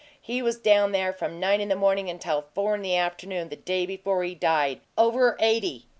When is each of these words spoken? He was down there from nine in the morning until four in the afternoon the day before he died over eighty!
He 0.19 0.41
was 0.41 0.57
down 0.57 0.93
there 0.93 1.13
from 1.13 1.39
nine 1.39 1.61
in 1.61 1.69
the 1.69 1.75
morning 1.75 2.09
until 2.09 2.41
four 2.55 2.73
in 2.73 2.81
the 2.81 2.95
afternoon 2.95 3.49
the 3.49 3.55
day 3.55 3.85
before 3.85 4.23
he 4.23 4.33
died 4.33 4.81
over 4.97 5.37
eighty! 5.39 5.85